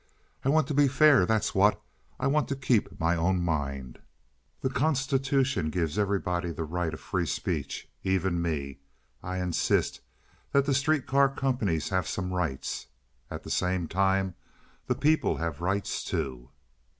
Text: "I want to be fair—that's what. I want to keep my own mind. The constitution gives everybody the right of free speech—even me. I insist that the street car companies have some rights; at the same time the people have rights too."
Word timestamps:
"I 0.43 0.49
want 0.49 0.67
to 0.67 0.73
be 0.73 0.87
fair—that's 0.87 1.53
what. 1.53 1.79
I 2.19 2.25
want 2.25 2.47
to 2.47 2.55
keep 2.55 2.99
my 2.99 3.15
own 3.15 3.39
mind. 3.43 3.99
The 4.61 4.69
constitution 4.71 5.69
gives 5.69 5.99
everybody 5.99 6.49
the 6.49 6.63
right 6.63 6.91
of 6.91 6.99
free 6.99 7.27
speech—even 7.27 8.41
me. 8.41 8.79
I 9.21 9.37
insist 9.37 10.01
that 10.53 10.65
the 10.65 10.73
street 10.73 11.05
car 11.05 11.29
companies 11.29 11.89
have 11.89 12.07
some 12.07 12.33
rights; 12.33 12.87
at 13.29 13.43
the 13.43 13.51
same 13.51 13.87
time 13.87 14.33
the 14.87 14.95
people 14.95 15.37
have 15.37 15.61
rights 15.61 16.03
too." 16.03 16.49